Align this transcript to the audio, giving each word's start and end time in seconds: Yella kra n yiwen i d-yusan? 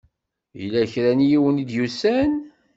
Yella 0.59 0.81
kra 0.91 1.11
n 1.17 1.19
yiwen 1.29 1.61
i 1.63 1.65
d-yusan? 1.69 2.31